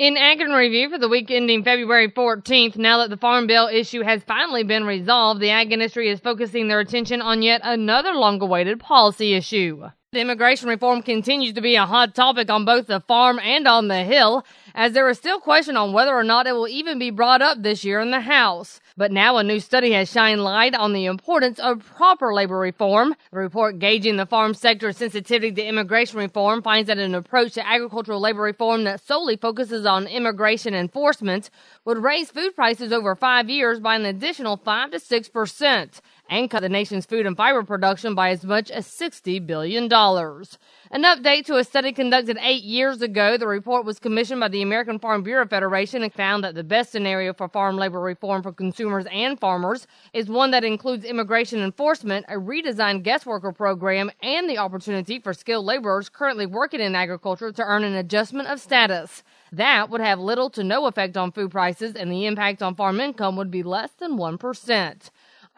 In 0.00 0.16
Ag 0.16 0.40
in 0.40 0.48
Review 0.52 0.88
for 0.88 0.96
the 0.96 1.10
week 1.10 1.30
ending 1.30 1.62
February 1.62 2.10
14th, 2.10 2.78
now 2.78 2.96
that 3.00 3.10
the 3.10 3.18
Farm 3.18 3.46
Bill 3.46 3.68
issue 3.68 4.00
has 4.00 4.24
finally 4.24 4.62
been 4.62 4.84
resolved, 4.84 5.42
the 5.42 5.50
ag 5.50 5.74
industry 5.74 6.08
is 6.08 6.20
focusing 6.20 6.68
their 6.68 6.80
attention 6.80 7.20
on 7.20 7.42
yet 7.42 7.60
another 7.62 8.14
long 8.14 8.40
awaited 8.40 8.80
policy 8.80 9.34
issue. 9.34 9.90
Immigration 10.14 10.70
reform 10.70 11.02
continues 11.02 11.52
to 11.52 11.60
be 11.60 11.76
a 11.76 11.84
hot 11.84 12.14
topic 12.14 12.48
on 12.48 12.64
both 12.64 12.86
the 12.86 13.00
farm 13.00 13.38
and 13.40 13.68
on 13.68 13.88
the 13.88 14.02
Hill, 14.02 14.46
as 14.74 14.94
there 14.94 15.06
is 15.10 15.18
still 15.18 15.38
question 15.38 15.76
on 15.76 15.92
whether 15.92 16.14
or 16.14 16.24
not 16.24 16.46
it 16.46 16.52
will 16.52 16.66
even 16.66 16.98
be 16.98 17.10
brought 17.10 17.42
up 17.42 17.62
this 17.62 17.84
year 17.84 18.00
in 18.00 18.10
the 18.10 18.22
House. 18.22 18.80
But 19.00 19.12
now 19.12 19.38
a 19.38 19.42
new 19.42 19.60
study 19.60 19.92
has 19.92 20.12
shined 20.12 20.44
light 20.44 20.74
on 20.74 20.92
the 20.92 21.06
importance 21.06 21.58
of 21.58 21.82
proper 21.96 22.34
labor 22.34 22.58
reform. 22.58 23.14
The 23.32 23.38
report 23.38 23.78
gauging 23.78 24.18
the 24.18 24.26
farm 24.26 24.52
sector's 24.52 24.98
sensitivity 24.98 25.52
to 25.52 25.64
immigration 25.64 26.18
reform 26.18 26.60
finds 26.60 26.88
that 26.88 26.98
an 26.98 27.14
approach 27.14 27.54
to 27.54 27.66
agricultural 27.66 28.20
labor 28.20 28.42
reform 28.42 28.84
that 28.84 29.00
solely 29.00 29.38
focuses 29.38 29.86
on 29.86 30.06
immigration 30.06 30.74
enforcement 30.74 31.48
would 31.86 32.02
raise 32.02 32.30
food 32.30 32.54
prices 32.54 32.92
over 32.92 33.14
five 33.14 33.48
years 33.48 33.80
by 33.80 33.96
an 33.96 34.04
additional 34.04 34.58
5 34.58 34.90
to 34.90 35.00
6 35.00 35.28
percent 35.30 36.02
and 36.30 36.48
cut 36.48 36.62
the 36.62 36.68
nation's 36.68 37.04
food 37.04 37.26
and 37.26 37.36
fiber 37.36 37.64
production 37.64 38.14
by 38.14 38.30
as 38.30 38.44
much 38.44 38.70
as 38.70 38.86
$60 38.86 39.44
billion. 39.44 39.92
An 39.92 41.02
update 41.04 41.44
to 41.46 41.56
a 41.56 41.64
study 41.64 41.92
conducted 41.92 42.38
eight 42.40 42.62
years 42.62 43.02
ago. 43.02 43.36
The 43.36 43.48
report 43.48 43.84
was 43.84 43.98
commissioned 43.98 44.40
by 44.40 44.48
the 44.48 44.62
American 44.62 45.00
Farm 45.00 45.24
Bureau 45.24 45.46
Federation 45.46 46.04
and 46.04 46.14
found 46.14 46.44
that 46.44 46.54
the 46.54 46.62
best 46.62 46.92
scenario 46.92 47.32
for 47.32 47.48
farm 47.48 47.76
labor 47.76 48.00
reform 48.00 48.42
for 48.42 48.52
consumers 48.52 49.06
and 49.12 49.38
farmers 49.40 49.88
is 50.12 50.28
one 50.28 50.52
that 50.52 50.64
includes 50.64 51.04
immigration 51.04 51.60
enforcement, 51.60 52.24
a 52.28 52.34
redesigned 52.34 53.02
guest 53.02 53.26
worker 53.26 53.52
program, 53.52 54.10
and 54.22 54.48
the 54.48 54.58
opportunity 54.58 55.18
for 55.18 55.34
skilled 55.34 55.66
laborers 55.66 56.08
currently 56.08 56.46
working 56.46 56.80
in 56.80 56.94
agriculture 56.94 57.50
to 57.50 57.64
earn 57.64 57.82
an 57.82 57.94
adjustment 57.94 58.46
of 58.46 58.60
status. 58.60 59.24
That 59.52 59.90
would 59.90 60.00
have 60.00 60.20
little 60.20 60.48
to 60.50 60.62
no 60.62 60.86
effect 60.86 61.16
on 61.16 61.32
food 61.32 61.50
prices, 61.50 61.96
and 61.96 62.10
the 62.10 62.26
impact 62.26 62.62
on 62.62 62.76
farm 62.76 63.00
income 63.00 63.34
would 63.34 63.50
be 63.50 63.64
less 63.64 63.90
than 63.98 64.16
1%. 64.16 65.10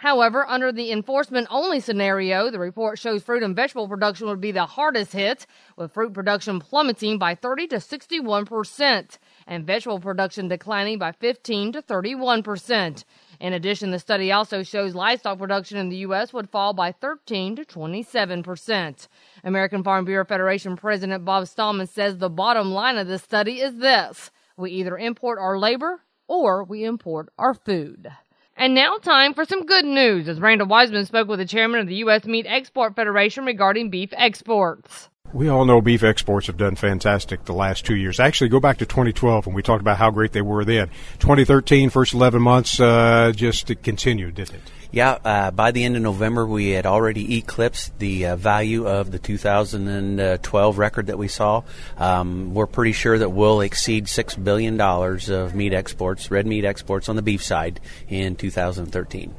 However, 0.03 0.45
under 0.49 0.73
the 0.73 0.91
enforcement 0.91 1.47
only 1.49 1.79
scenario, 1.79 2.51
the 2.51 2.59
report 2.59 2.99
shows 2.99 3.23
fruit 3.23 3.45
and 3.45 3.55
vegetable 3.55 3.87
production 3.87 4.27
would 4.27 4.41
be 4.41 4.51
the 4.51 4.67
hardest 4.67 5.13
hit, 5.13 5.47
with 5.77 5.93
fruit 5.93 6.13
production 6.13 6.59
plummeting 6.59 7.21
by 7.21 7.37
30 7.37 7.69
to 7.69 7.79
61 7.79 8.47
percent 8.47 9.21
and 9.47 9.65
vegetable 9.65 10.01
production 10.01 10.49
declining 10.49 10.99
by 10.99 11.13
15 11.13 11.75
to 11.75 11.83
31 11.83 12.43
percent. 12.43 13.05
In 13.39 13.53
addition, 13.53 13.93
the 13.93 14.01
study 14.01 14.33
also 14.33 14.65
shows 14.65 14.97
livestock 14.97 15.39
production 15.39 15.79
in 15.79 15.89
the 15.89 15.99
U.S. 15.99 16.33
would 16.33 16.51
fall 16.51 16.73
by 16.73 16.91
13 16.91 17.55
to 17.55 17.65
27 17.65 18.43
percent. 18.43 19.07
American 19.45 19.85
Farm 19.85 20.05
Bureau 20.05 20.25
Federation 20.25 20.75
President 20.75 21.25
Bob 21.25 21.47
Stallman 21.47 21.87
says 21.87 22.19
the 22.19 22.29
bottom 22.29 22.73
line 22.73 22.99
of 22.99 23.07
this 23.07 23.23
study 23.23 23.61
is 23.61 23.79
this 23.79 24.33
we 24.57 24.73
either 24.73 24.99
import 24.99 25.39
our 25.39 25.61
labor 25.61 26.01
or 26.27 26.65
we 26.65 26.83
import 26.83 27.29
our 27.39 27.55
food. 27.55 28.11
And 28.57 28.75
now 28.75 28.97
time 28.99 29.35
for 29.35 29.45
some 29.45 29.67
good 29.67 29.85
news 29.85 30.29
as 30.29 30.41
Randall 30.41 30.67
Weiseman 30.67 31.07
spoke 31.07 31.29
with 31.29 31.39
the 31.39 31.47
chairman 31.47 31.81
of 31.81 31.87
the 31.87 31.97
U.S. 31.97 32.27
Meat 32.27 32.47
Export 32.47 32.95
Federation 32.95 33.45
regarding 33.45 33.91
beef 33.91 34.11
exports. 34.17 35.09
We 35.33 35.49
all 35.49 35.65
know 35.65 35.81
beef 35.81 36.03
exports 36.03 36.47
have 36.49 36.59
done 36.59 36.77
fantastic 36.77 37.47
the 37.47 37.55
last 37.55 37.87
two 37.87 37.97
years. 37.97 38.21
Actually, 38.21 38.51
go 38.51 38.61
back 38.61 38.79
to 38.79 38.87
2012 38.87 39.47
when 39.47 39.55
we 39.55 39.63
talked 39.63 39.81
about 39.81 39.97
how 39.97 40.11
great 40.11 40.33
they 40.33 40.43
were 40.43 40.65
then. 40.65 40.91
2013, 41.21 41.89
first 41.89 42.13
11 42.13 42.43
months, 42.43 42.79
uh, 42.79 43.33
just 43.35 43.73
continued, 43.83 44.35
didn't 44.35 44.57
it? 44.57 44.63
Yeah, 44.93 45.17
uh, 45.25 45.51
by 45.51 45.71
the 45.71 45.85
end 45.85 45.97
of 45.97 46.03
November, 46.03 46.47
we 46.47 46.69
had 46.69 46.85
already 46.85 47.39
eclipsed 47.39 47.99
the 47.99 48.27
uh, 48.27 48.37
value 48.37 48.87
of 48.87 49.11
the 49.11 49.19
2012 49.19 50.79
record 50.79 51.07
that 51.07 51.17
we 51.17 51.29
saw. 51.29 51.63
Um, 51.97 52.53
we're 52.53 52.67
pretty 52.67 52.93
sure 52.93 53.17
that 53.17 53.31
we'll 53.31 53.63
exceed 53.63 54.05
$6 54.05 54.45
billion 54.45 54.79
of 54.79 55.55
meat 55.55 55.73
exports, 55.73 56.31
red 56.31 56.47
meat 56.47 56.67
exports 56.67 57.09
on 57.09 57.17
the 57.17 57.23
beef 57.23 57.43
side 57.43 57.81
in 58.07 58.37
2013. 58.37 59.35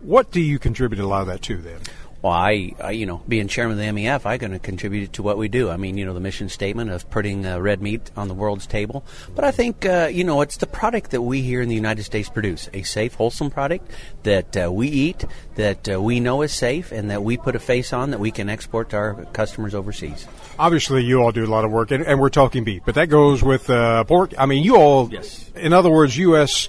What 0.00 0.32
do 0.32 0.40
you 0.40 0.58
contribute 0.58 1.00
a 1.00 1.06
lot 1.06 1.20
of 1.20 1.28
that 1.28 1.42
to 1.42 1.58
then? 1.58 1.78
Well, 2.22 2.32
I, 2.32 2.72
I, 2.80 2.90
you 2.90 3.06
know, 3.06 3.22
being 3.28 3.48
chairman 3.48 3.78
of 3.78 3.84
the 3.84 4.02
MEF, 4.02 4.26
I'm 4.26 4.38
going 4.38 4.52
to 4.52 4.58
contribute 4.58 5.14
to 5.14 5.22
what 5.22 5.38
we 5.38 5.48
do. 5.48 5.70
I 5.70 5.76
mean, 5.78 5.96
you 5.96 6.04
know, 6.04 6.12
the 6.12 6.20
mission 6.20 6.48
statement 6.50 6.90
of 6.90 7.08
putting 7.10 7.46
uh, 7.46 7.58
red 7.58 7.80
meat 7.80 8.10
on 8.16 8.28
the 8.28 8.34
world's 8.34 8.66
table. 8.66 9.04
But 9.34 9.44
I 9.44 9.50
think, 9.50 9.86
uh, 9.86 10.10
you 10.12 10.24
know, 10.24 10.42
it's 10.42 10.58
the 10.58 10.66
product 10.66 11.12
that 11.12 11.22
we 11.22 11.40
here 11.40 11.62
in 11.62 11.68
the 11.68 11.74
United 11.74 12.04
States 12.04 12.28
produce 12.28 12.68
a 12.74 12.82
safe, 12.82 13.14
wholesome 13.14 13.50
product 13.50 13.90
that 14.24 14.54
uh, 14.56 14.70
we 14.70 14.88
eat, 14.88 15.24
that 15.54 15.88
uh, 15.88 16.00
we 16.00 16.20
know 16.20 16.42
is 16.42 16.52
safe, 16.52 16.92
and 16.92 17.10
that 17.10 17.22
we 17.22 17.38
put 17.38 17.56
a 17.56 17.60
face 17.60 17.92
on 17.92 18.10
that 18.10 18.20
we 18.20 18.30
can 18.30 18.50
export 18.50 18.90
to 18.90 18.96
our 18.96 19.24
customers 19.32 19.74
overseas. 19.74 20.26
Obviously, 20.58 21.02
you 21.02 21.22
all 21.22 21.32
do 21.32 21.44
a 21.44 21.46
lot 21.46 21.64
of 21.64 21.70
work, 21.70 21.90
and, 21.90 22.04
and 22.04 22.20
we're 22.20 22.28
talking 22.28 22.64
beef, 22.64 22.82
but 22.84 22.96
that 22.96 23.06
goes 23.06 23.42
with 23.42 23.70
uh, 23.70 24.04
pork. 24.04 24.34
I 24.36 24.44
mean, 24.44 24.62
you 24.62 24.76
all, 24.76 25.10
yes. 25.10 25.50
in 25.54 25.72
other 25.72 25.90
words, 25.90 26.18
U.S. 26.18 26.68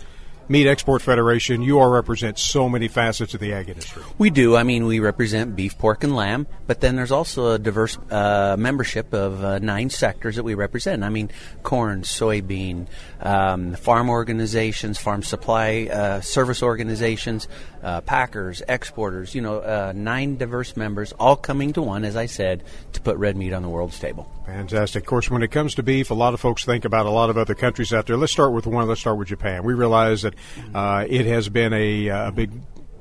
Meat 0.51 0.67
Export 0.67 1.01
Federation, 1.01 1.62
you 1.62 1.79
all 1.79 1.89
represent 1.89 2.38
so 2.38 2.67
many 2.67 2.89
facets 2.89 3.34
of 3.34 3.39
the 3.39 3.53
ag 3.53 3.69
industry. 3.69 4.03
We 4.17 4.29
do. 4.29 4.57
I 4.57 4.63
mean, 4.63 4.85
we 4.85 5.00
represent 5.00 5.56
beef, 5.56 5.78
pork, 5.78 6.03
and 6.03 6.13
lamb, 6.13 6.45
but 6.67 6.81
then 6.81 6.97
there's 6.97 7.13
also 7.13 7.51
a 7.53 7.57
diverse 7.57 7.97
uh, 8.09 8.57
membership 8.59 9.13
of 9.13 9.41
uh, 9.45 9.59
nine 9.59 9.90
sectors 9.90 10.35
that 10.35 10.44
we 10.44 10.53
represent. 10.53 11.06
I 11.06 11.09
mean, 11.09 11.31
corn, 11.63 12.01
soybean, 12.01 12.88
um, 13.22 13.75
farm 13.75 14.09
organizations, 14.09 14.97
farm 15.00 15.23
supply 15.23 15.88
uh, 15.90 16.19
service 16.19 16.61
organizations, 16.61 17.47
uh, 17.81 18.01
packers, 18.01 18.61
exporters, 18.67 19.34
you 19.34 19.40
know, 19.40 19.59
uh, 19.59 19.94
nine 19.95 20.35
diverse 20.35 20.75
members 20.75 21.13
all 21.13 21.38
coming 21.38 21.72
to 21.72 21.81
one, 21.81 22.03
as 22.03 22.17
I 22.17 22.25
said, 22.25 22.66
to 22.91 23.00
put 23.00 23.16
red 23.16 23.38
meat 23.38 23.53
on 23.53 23.61
the 23.61 23.69
world's 23.69 24.00
table. 24.00 24.29
Fantastic. 24.51 25.03
Of 25.03 25.07
course, 25.07 25.31
when 25.31 25.44
it 25.44 25.50
comes 25.50 25.75
to 25.75 25.84
beef, 25.84 26.12
a 26.12 26.13
lot 26.13 26.34
of 26.34 26.41
folks 26.41 26.66
think 26.66 26.84
about 26.84 27.06
a 27.06 27.09
lot 27.09 27.29
of 27.29 27.38
other 27.38 27.56
countries 27.56 27.94
out 27.94 28.06
there. 28.06 28.17
Let's 28.17 28.34
start 28.34 28.51
with 28.51 28.67
one. 28.67 28.85
Let's 28.85 29.00
start 29.00 29.17
with 29.17 29.29
Japan. 29.29 29.63
We 29.63 29.73
realize 29.73 30.23
that 30.23 30.35
uh, 30.75 31.06
it 31.07 31.25
has 31.25 31.47
been 31.47 31.72
a, 31.72 32.09
uh, 32.09 32.28
a 32.28 32.31
big 32.34 32.51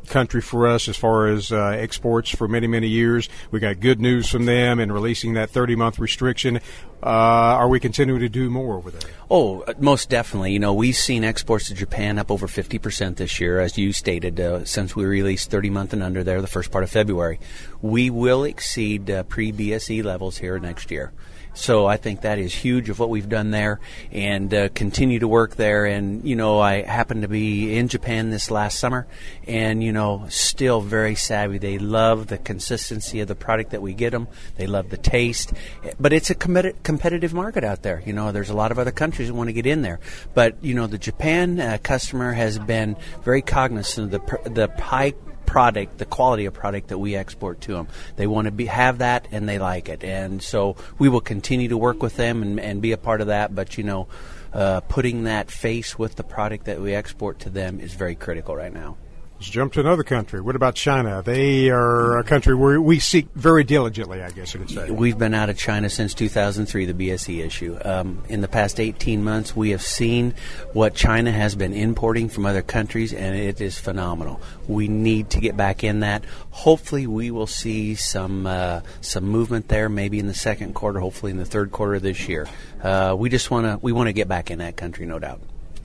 country 0.06 0.40
for 0.40 0.66
us 0.68 0.88
as 0.88 0.96
far 0.96 1.28
as 1.28 1.50
uh, 1.50 1.68
exports 1.68 2.30
for 2.30 2.46
many, 2.46 2.66
many 2.66 2.88
years. 2.88 3.28
We 3.50 3.58
got 3.58 3.80
good 3.80 4.00
news 4.00 4.28
from 4.28 4.44
them 4.44 4.78
in 4.78 4.92
releasing 4.92 5.34
that 5.34 5.50
30 5.50 5.76
month 5.76 5.98
restriction. 5.98 6.58
Uh, 7.02 7.06
are 7.06 7.68
we 7.68 7.80
continuing 7.80 8.20
to 8.20 8.28
do 8.28 8.50
more 8.50 8.76
over 8.76 8.90
there? 8.90 9.10
Oh, 9.30 9.62
uh, 9.62 9.74
most 9.78 10.10
definitely. 10.10 10.52
You 10.52 10.58
know, 10.58 10.74
we've 10.74 10.96
seen 10.96 11.24
exports 11.24 11.68
to 11.68 11.74
Japan 11.74 12.18
up 12.18 12.30
over 12.30 12.46
50% 12.46 13.16
this 13.16 13.40
year, 13.40 13.58
as 13.60 13.76
you 13.78 13.92
stated, 13.92 14.38
uh, 14.38 14.64
since 14.64 14.94
we 14.94 15.04
released 15.04 15.50
30 15.50 15.70
month 15.70 15.92
and 15.94 16.02
under 16.02 16.22
there 16.22 16.40
the 16.40 16.46
first 16.46 16.70
part 16.70 16.84
of 16.84 16.90
February. 16.90 17.40
We 17.80 18.10
will 18.10 18.44
exceed 18.44 19.10
uh, 19.10 19.22
pre 19.24 19.52
BSE 19.52 20.04
levels 20.04 20.38
here 20.38 20.58
next 20.58 20.90
year. 20.90 21.12
So 21.54 21.86
I 21.86 21.96
think 21.96 22.22
that 22.22 22.38
is 22.38 22.54
huge 22.54 22.90
of 22.90 22.98
what 22.98 23.10
we've 23.10 23.28
done 23.28 23.50
there 23.50 23.80
and 24.12 24.52
uh, 24.52 24.68
continue 24.70 25.18
to 25.18 25.28
work 25.28 25.56
there. 25.56 25.86
And, 25.86 26.24
you 26.24 26.36
know, 26.36 26.60
I 26.60 26.82
happened 26.82 27.22
to 27.22 27.28
be 27.28 27.76
in 27.76 27.88
Japan 27.88 28.30
this 28.30 28.50
last 28.50 28.78
summer 28.78 29.06
and, 29.46 29.82
you 29.82 29.92
know, 29.92 30.26
still 30.28 30.80
very 30.80 31.14
savvy. 31.14 31.58
They 31.58 31.78
love 31.78 32.28
the 32.28 32.38
consistency 32.38 33.20
of 33.20 33.28
the 33.28 33.34
product 33.34 33.70
that 33.70 33.82
we 33.82 33.94
get 33.94 34.10
them, 34.10 34.28
they 34.56 34.66
love 34.66 34.90
the 34.90 34.96
taste. 34.96 35.52
But 35.98 36.12
it's 36.12 36.30
a 36.30 36.34
com- 36.34 36.72
competitive 36.82 37.34
market 37.34 37.64
out 37.64 37.82
there. 37.82 38.02
You 38.06 38.12
know, 38.12 38.32
there's 38.32 38.50
a 38.50 38.54
lot 38.54 38.70
of 38.70 38.78
other 38.78 38.92
countries 38.92 39.28
that 39.28 39.34
want 39.34 39.48
to 39.48 39.52
get 39.52 39.66
in 39.66 39.82
there. 39.82 40.00
But, 40.34 40.62
you 40.62 40.74
know, 40.74 40.86
the 40.86 40.98
Japan 40.98 41.60
uh, 41.60 41.78
customer 41.82 42.32
has 42.32 42.58
been 42.58 42.96
very 43.22 43.42
cognizant 43.42 44.14
of 44.14 44.26
the, 44.26 44.50
the 44.50 44.82
high 44.82 45.14
product, 45.50 45.98
the 45.98 46.04
quality 46.04 46.46
of 46.46 46.54
product 46.54 46.88
that 46.88 46.98
we 46.98 47.16
export 47.16 47.60
to 47.62 47.72
them. 47.72 47.88
They 48.14 48.28
want 48.28 48.44
to 48.44 48.52
be, 48.52 48.66
have 48.66 48.98
that 48.98 49.26
and 49.32 49.48
they 49.48 49.58
like 49.58 49.88
it. 49.88 50.04
And 50.04 50.40
so 50.40 50.76
we 50.96 51.08
will 51.08 51.20
continue 51.20 51.66
to 51.68 51.76
work 51.76 52.04
with 52.04 52.14
them 52.14 52.40
and, 52.42 52.60
and 52.60 52.80
be 52.80 52.92
a 52.92 52.96
part 52.96 53.20
of 53.20 53.26
that. 53.26 53.52
But, 53.52 53.76
you 53.76 53.82
know, 53.82 54.06
uh, 54.54 54.78
putting 54.82 55.24
that 55.24 55.50
face 55.50 55.98
with 55.98 56.14
the 56.14 56.22
product 56.22 56.66
that 56.66 56.80
we 56.80 56.94
export 56.94 57.40
to 57.40 57.50
them 57.50 57.80
is 57.80 57.94
very 57.94 58.14
critical 58.14 58.54
right 58.54 58.72
now. 58.72 58.96
Let's 59.40 59.48
jump 59.48 59.72
to 59.72 59.80
another 59.80 60.02
country. 60.02 60.42
What 60.42 60.54
about 60.54 60.74
China? 60.74 61.22
They 61.24 61.70
are 61.70 62.18
a 62.18 62.24
country 62.24 62.54
where 62.54 62.78
we 62.78 62.98
seek 62.98 63.26
very 63.34 63.64
diligently, 63.64 64.22
I 64.22 64.32
guess 64.32 64.52
you 64.52 64.60
could 64.60 64.68
say. 64.68 64.90
We've 64.90 65.16
been 65.16 65.32
out 65.32 65.48
of 65.48 65.56
China 65.56 65.88
since 65.88 66.12
2003, 66.12 66.84
the 66.84 66.92
BSE 66.92 67.42
issue. 67.42 67.78
Um, 67.82 68.22
in 68.28 68.42
the 68.42 68.48
past 68.48 68.78
18 68.78 69.24
months, 69.24 69.56
we 69.56 69.70
have 69.70 69.80
seen 69.80 70.34
what 70.74 70.94
China 70.94 71.32
has 71.32 71.54
been 71.54 71.72
importing 71.72 72.28
from 72.28 72.44
other 72.44 72.60
countries, 72.60 73.14
and 73.14 73.34
it 73.34 73.62
is 73.62 73.78
phenomenal. 73.78 74.42
We 74.68 74.88
need 74.88 75.30
to 75.30 75.40
get 75.40 75.56
back 75.56 75.84
in 75.84 76.00
that. 76.00 76.22
Hopefully, 76.50 77.06
we 77.06 77.30
will 77.30 77.46
see 77.46 77.94
some 77.94 78.46
uh, 78.46 78.82
some 79.00 79.24
movement 79.24 79.68
there, 79.68 79.88
maybe 79.88 80.18
in 80.18 80.26
the 80.26 80.34
second 80.34 80.74
quarter, 80.74 81.00
hopefully 81.00 81.32
in 81.32 81.38
the 81.38 81.46
third 81.46 81.72
quarter 81.72 81.94
of 81.94 82.02
this 82.02 82.28
year. 82.28 82.46
Uh, 82.82 83.16
we 83.18 83.30
just 83.30 83.50
want 83.50 83.64
to 83.64 83.78
we 83.80 83.92
want 83.92 84.08
to 84.08 84.12
get 84.12 84.28
back 84.28 84.50
in 84.50 84.58
that 84.58 84.76
country, 84.76 85.06
no 85.06 85.18
doubt. 85.18 85.40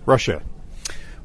Russia. 0.06 0.44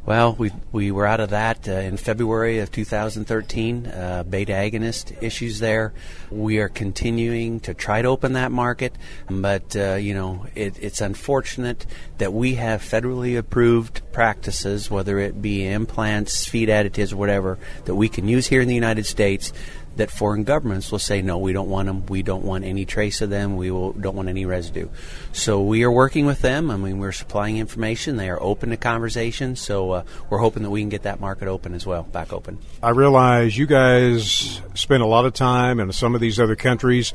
Well, 0.07 0.35
we 0.39 0.51
we 0.73 0.91
were 0.91 1.07
out 1.07 1.21
of 1.21 1.31
that 1.31 1.69
uh, 1.69 1.73
in 1.73 1.99
February 1.99 2.61
of 2.61 2.73
2013. 2.73 3.87
Uh, 3.87 4.23
beta 4.23 4.53
agonist 4.53 5.23
issues 5.23 5.59
there. 5.59 5.93
We 6.31 6.59
are 6.59 6.71
continuing 6.71 7.61
to 7.61 7.75
try 7.75 8.01
to 8.01 8.09
open 8.09 8.33
that 8.33 8.51
market, 8.51 8.97
but 9.29 9.77
uh, 9.77 9.95
you 9.95 10.15
know 10.15 10.47
it, 10.55 10.79
it's 10.81 11.03
unfortunate 11.03 11.85
that 12.17 12.33
we 12.33 12.55
have 12.55 12.81
federally 12.81 13.37
approved 13.37 14.01
practices, 14.11 14.91
whether 14.91 15.19
it 15.19 15.43
be 15.43 15.67
implants, 15.67 16.47
feed 16.47 16.71
additives, 16.71 17.13
whatever, 17.13 17.59
that 17.85 17.95
we 17.95 18.09
can 18.09 18.27
use 18.27 18.47
here 18.47 18.63
in 18.63 18.69
the 18.69 18.75
United 18.75 19.05
States 19.05 19.53
that 19.97 20.11
foreign 20.11 20.45
governments 20.45 20.91
will 20.91 20.99
say, 20.99 21.21
no, 21.21 21.39
we 21.39 21.53
don't 21.53 21.69
want 21.69 21.87
them. 21.87 22.07
We 22.07 22.23
don't 22.23 22.45
want 22.45 22.65
any 22.65 22.85
trace 22.85 23.21
of 23.21 23.31
them. 23.31 23.57
We 23.57 23.71
will, 23.71 23.93
don't 23.93 24.17
want 24.17 24.29
any 24.29 24.47
residue. 24.47 24.89
So 25.33 25.63
we 25.63 25.85
are 25.85 25.91
working 25.91 26.27
with 26.27 26.41
them. 26.41 26.71
I 26.71 26.77
mean, 26.77 26.99
we're 26.99 27.13
supplying 27.13 27.59
information. 27.59 28.17
They 28.17 28.31
are 28.31 28.41
open 28.41 28.71
to 28.71 28.77
conversation. 28.77 29.57
So 29.57 29.91
uh, 29.91 30.03
we're 30.31 30.39
hoping 30.39 30.63
that 30.63 30.71
we 30.71 30.81
can 30.81 30.89
get 30.89 31.03
that 31.03 31.21
market 31.21 31.49
open 31.49 31.75
as 31.75 31.85
well, 31.85 32.05
back 32.05 32.33
open. 32.33 32.59
I 32.83 32.91
realize 32.91 33.59
you 33.59 33.67
guys 33.67 34.61
spend 34.75 35.03
a 35.03 35.07
lot 35.07 35.27
of 35.27 35.35
time 35.35 35.81
in 35.81 35.93
some 35.93 36.15
of 36.15 36.21
these 36.21 36.41
other 36.41 36.57
countries. 36.57 37.13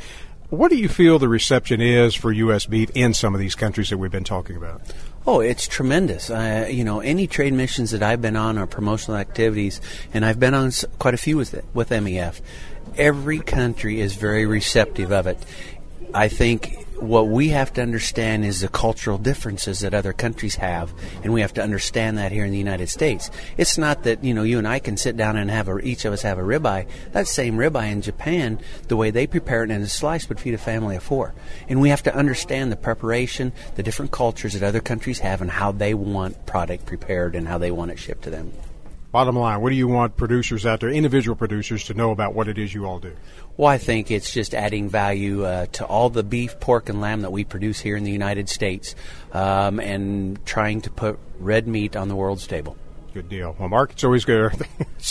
What 0.50 0.70
do 0.70 0.78
you 0.78 0.90
feel 0.90 1.18
the 1.18 1.28
reception 1.28 1.82
is 1.82 2.14
for 2.14 2.32
U.S. 2.32 2.68
beef 2.68 2.92
in 2.94 3.14
some 3.14 3.34
of 3.34 3.40
these 3.40 3.56
countries 3.56 3.90
that 3.90 3.98
we've 3.98 4.12
been 4.12 4.24
talking 4.24 4.56
about? 4.56 4.82
Oh, 5.26 5.40
it's 5.40 5.68
tremendous. 5.68 6.30
Uh, 6.30 6.68
you 6.70 6.84
know, 6.84 7.00
any 7.00 7.26
trade 7.26 7.54
missions 7.54 7.92
that 7.92 8.04
I've 8.04 8.22
been 8.22 8.36
on 8.36 8.60
or 8.60 8.68
promotional 8.68 9.18
activities, 9.18 9.82
and 10.14 10.24
I've 10.24 10.40
been 10.40 10.54
on 10.54 10.72
quite 11.00 11.16
a 11.16 11.18
few 11.18 11.38
with 11.38 11.64
with 11.74 11.90
MEF. 11.90 12.42
Every 12.96 13.40
country 13.40 14.00
is 14.00 14.14
very 14.16 14.46
receptive 14.46 15.12
of 15.12 15.26
it. 15.26 15.40
I 16.14 16.28
think 16.28 16.85
what 17.08 17.28
we 17.28 17.50
have 17.50 17.74
to 17.74 17.82
understand 17.82 18.46
is 18.46 18.62
the 18.62 18.68
cultural 18.68 19.18
differences 19.18 19.80
that 19.80 19.94
other 19.94 20.14
countries 20.14 20.56
have, 20.56 20.94
and 21.24 21.34
we 21.34 21.42
have 21.42 21.54
to 21.54 21.64
understand 21.64 22.18
that 22.18 22.32
here 22.32 22.46
in 22.46 22.52
the 22.52 22.58
United 22.58 22.90
States. 22.90 23.30
It's 23.58 23.78
not 23.78 24.04
that 24.04 24.24
you 24.24 24.34
know 24.34 24.44
you 24.44 24.58
and 24.58 24.68
I 24.68 24.80
can 24.80 24.98
sit 24.98 25.18
down 25.18 25.38
and 25.38 25.50
have 25.50 25.68
a, 25.68 25.80
each 25.80 26.06
of 26.06 26.14
us 26.14 26.22
have 26.22 26.38
a 26.38 26.44
ribeye. 26.44 26.88
That 27.12 27.28
same 27.28 27.58
ribeye 27.58 27.92
in 27.92 28.02
Japan, 28.02 28.60
the 28.88 28.98
way 28.98 29.12
they 29.12 29.28
prepare 29.28 29.64
it 29.64 29.72
in 29.72 29.82
a 29.82 29.88
slice 29.88 30.28
would 30.30 30.40
feed 30.40 30.54
a 30.54 30.58
family 30.58 30.96
of 30.96 31.04
four, 31.04 31.34
and 31.70 31.82
we 31.82 31.90
have 31.90 32.04
to 32.04 32.16
understand 32.16 32.72
the 32.72 32.78
preparation, 32.78 33.54
the 33.76 33.84
different 33.84 34.12
cultures 34.12 34.54
that 34.54 34.64
other 34.64 34.82
countries 34.82 35.20
have, 35.20 35.42
and 35.42 35.52
how 35.52 35.72
they 35.72 35.94
want 35.94 36.46
product 36.46 36.86
prepared 36.86 37.36
and 37.36 37.48
how 37.48 37.58
they 37.58 37.72
want 37.72 37.92
it 37.92 38.00
shipped 38.00 38.24
to 38.24 38.30
them. 38.30 38.52
Bottom 39.16 39.38
line, 39.38 39.62
what 39.62 39.70
do 39.70 39.78
you 39.78 39.88
want 39.88 40.18
producers 40.18 40.66
out 40.66 40.82
there, 40.82 40.90
individual 40.90 41.38
producers, 41.38 41.86
to 41.86 41.94
know 41.94 42.12
about 42.12 42.34
what 42.34 42.50
it 42.50 42.58
is 42.58 42.74
you 42.74 42.86
all 42.86 43.00
do? 43.00 43.16
Well, 43.56 43.70
I 43.70 43.78
think 43.78 44.12
it's 44.12 44.34
just 44.34 44.54
adding 44.54 44.90
value 44.90 45.46
uh, 45.46 45.68
to 45.68 45.86
all 45.86 46.10
the 46.10 46.22
beef, 46.22 46.60
pork, 46.60 46.90
and 46.90 47.00
lamb 47.00 47.22
that 47.22 47.32
we 47.32 47.46
produce 47.46 47.80
here 47.80 47.96
in 47.96 48.04
the 48.04 48.12
United 48.12 48.50
States 48.50 48.94
um, 49.32 49.80
and 49.80 50.46
trying 50.46 50.82
to 50.82 50.90
put 50.90 51.18
red 51.40 51.66
meat 51.66 51.96
on 51.96 52.10
the 52.10 52.16
world's 52.18 52.46
table. 52.46 52.76
Good 53.16 53.30
deal. 53.30 53.56
Well, 53.58 53.70
Mark, 53.70 53.94
it's 53.94 54.04
always 54.04 54.26
good. 54.26 54.52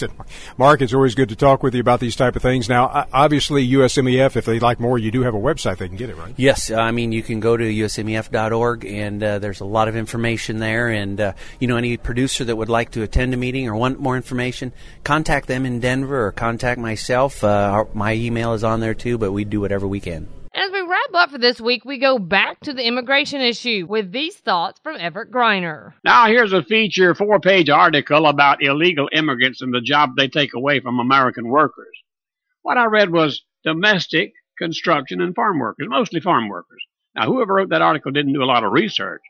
Mark, 0.59 0.83
it's 0.83 0.93
always 0.93 1.15
good 1.15 1.31
to 1.31 1.37
talk 1.37 1.63
with 1.63 1.75
you 1.75 1.81
about 1.81 2.01
these 2.01 2.15
type 2.15 2.37
of 2.37 2.43
things. 2.43 2.69
Now, 2.69 3.09
obviously, 3.15 3.67
USMEF, 3.67 4.37
if 4.37 4.45
they'd 4.45 4.61
like 4.61 4.79
more, 4.79 4.99
you 4.99 5.11
do 5.11 5.23
have 5.23 5.33
a 5.33 5.39
website 5.39 5.79
they 5.79 5.89
can 5.89 5.97
get 5.97 6.11
it, 6.11 6.17
right? 6.19 6.35
Yes. 6.37 6.71
I 6.71 6.91
mean, 6.91 7.13
you 7.13 7.23
can 7.23 7.41
go 7.41 7.57
to 7.57 7.65
usmef.org, 7.65 8.85
and 8.85 9.23
uh, 9.23 9.39
there's 9.39 9.61
a 9.61 9.65
lot 9.65 9.89
of 9.89 9.97
information 9.97 10.59
there. 10.59 10.91
And, 10.91 11.19
uh, 11.19 11.33
you 11.61 11.67
know, 11.67 11.79
any 11.79 11.97
producer 11.97 12.45
that 12.45 12.57
would 12.57 12.69
like 12.69 12.91
to 12.91 13.03
attend 13.03 13.33
a 13.33 13.39
meeting 13.39 13.67
or 13.69 13.75
want 13.75 13.99
more 13.99 14.17
information, 14.17 14.75
contact 15.03 15.49
them 15.49 15.65
in 15.65 15.81
Denver 15.81 16.27
or 16.27 16.33
contact 16.33 16.79
myself. 16.79 17.43
Uh, 17.43 17.87
my 17.95 18.13
email 18.13 18.53
is 18.53 18.65
on 18.65 18.81
there, 18.81 18.93
too, 18.93 19.17
but 19.17 19.33
we 19.33 19.47
do 19.47 19.63
whatever 19.63 19.89
we 19.89 20.01
can. 20.01 20.29
Up 21.15 21.31
for 21.31 21.39
this 21.39 21.61
week, 21.61 21.85
we 21.85 21.99
go 21.99 22.19
back 22.19 22.59
to 22.61 22.73
the 22.73 22.85
immigration 22.85 23.41
issue 23.41 23.87
with 23.89 24.11
these 24.11 24.35
thoughts 24.37 24.81
from 24.83 24.97
Everett 24.99 25.31
Griner. 25.31 25.93
Now, 26.05 26.27
here's 26.27 26.53
a 26.53 26.65
feature 26.65 27.15
four 27.15 27.39
page 27.39 27.71
article 27.71 28.27
about 28.27 28.65
illegal 28.65 29.09
immigrants 29.13 29.63
and 29.63 29.73
the 29.73 29.81
job 29.81 30.17
they 30.17 30.27
take 30.27 30.55
away 30.55 30.81
from 30.81 30.99
American 30.99 31.47
workers. 31.47 31.97
What 32.63 32.79
I 32.79 32.87
read 32.87 33.13
was 33.13 33.45
domestic, 33.63 34.33
construction, 34.59 35.21
and 35.21 35.37
farm 35.37 35.61
workers, 35.61 35.87
mostly 35.89 36.19
farm 36.19 36.49
workers. 36.49 36.83
Now, 37.15 37.27
whoever 37.27 37.55
wrote 37.55 37.69
that 37.69 37.81
article 37.81 38.11
didn't 38.11 38.33
do 38.33 38.43
a 38.43 38.45
lot 38.45 38.65
of 38.65 38.73
research. 38.73 39.23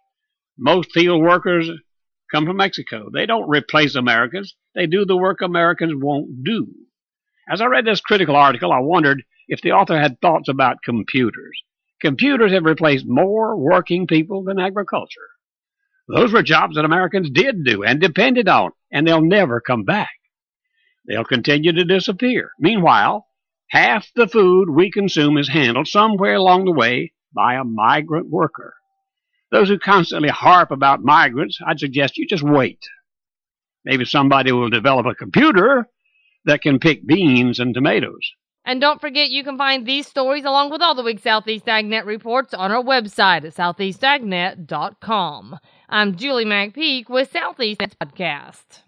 Most 0.57 0.91
field 0.93 1.23
workers 1.23 1.71
come 2.33 2.47
from 2.47 2.57
Mexico. 2.57 3.11
They 3.13 3.27
don't 3.27 3.49
replace 3.49 3.95
Americans, 3.95 4.57
they 4.75 4.87
do 4.87 5.05
the 5.05 5.19
work 5.19 5.43
Americans 5.43 5.93
won't 5.95 6.45
do. 6.45 6.67
As 7.47 7.61
I 7.61 7.67
read 7.67 7.85
this 7.85 8.01
critical 8.01 8.37
article, 8.37 8.73
I 8.73 8.79
wondered 8.79 9.23
if 9.49 9.61
the 9.61 9.73
author 9.73 10.01
had 10.01 10.19
thoughts 10.23 10.49
about 10.49 10.83
computers. 10.83 11.63
Computers 12.05 12.53
have 12.53 12.67
replaced 12.67 13.07
more 13.09 13.57
working 13.57 14.07
people 14.07 14.45
than 14.45 14.61
agriculture. 14.61 15.31
Those 16.07 16.35
were 16.35 16.43
jobs 16.43 16.77
that 16.77 16.85
Americans 16.85 17.31
did 17.31 17.65
do 17.65 17.83
and 17.83 17.99
depended 17.99 18.47
on, 18.47 18.73
and 18.93 19.07
they'll 19.07 19.25
never 19.25 19.59
come 19.59 19.85
back. 19.85 20.11
They'll 21.09 21.25
continue 21.25 21.73
to 21.73 21.85
disappear. 21.85 22.51
Meanwhile, 22.59 23.27
half 23.71 24.07
the 24.15 24.29
food 24.29 24.69
we 24.69 24.91
consume 24.91 25.39
is 25.39 25.49
handled 25.49 25.89
somewhere 25.89 26.35
along 26.35 26.67
the 26.67 26.73
way 26.73 27.15
by 27.35 27.55
a 27.55 27.65
migrant 27.65 28.29
worker. 28.29 28.75
Those 29.51 29.71
who 29.71 29.79
constantly 29.79 30.29
harp 30.29 30.71
about 30.71 31.03
migrants, 31.03 31.59
I'd 31.67 31.81
suggest 31.81 32.19
you 32.19 32.27
just 32.27 32.43
wait. 32.43 32.81
Maybe 33.83 34.05
somebody 34.05 34.53
will 34.53 34.69
develop 34.69 35.07
a 35.07 35.15
computer 35.15 35.89
that 36.45 36.61
can 36.61 36.81
pick 36.81 37.07
beans 37.07 37.59
and 37.59 37.73
tomatoes. 37.73 38.31
And 38.65 38.81
don't 38.81 39.01
forget, 39.01 39.31
you 39.31 39.45
can 39.45 39.59
find 39.59 39.85
these 39.85 40.07
stories 40.07 40.45
along 40.45 40.71
with 40.71 40.81
all 40.81 40.95
the 40.95 41.03
week's 41.03 41.23
Southeast 41.23 41.67
AgNet 41.67 42.07
reports 42.07 42.55
on 42.55 42.73
our 42.73 42.83
website 42.83 43.45
at 43.45 43.55
southeastagnet.com. 43.55 45.59
I'm 45.89 46.17
Julie 46.17 46.47
McPeak 46.47 47.11
with 47.11 47.31
Southeast 47.31 47.83
Podcast. 48.01 48.84